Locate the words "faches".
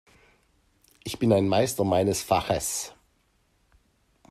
2.23-2.95